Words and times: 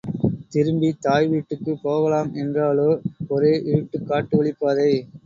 திரும்பித் 0.51 1.01
தாய் 1.01 1.27
வீட்டுக்குப் 1.27 1.83
போகலாம் 1.83 2.31
என்றாலோ 2.35 2.87
ஒரே 3.29 3.53
இருட்டு 3.65 3.99
காட்டு 4.03 4.35
வழிப்பாதை. 4.37 4.91